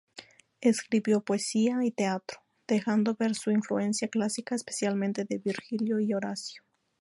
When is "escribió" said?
0.61-1.21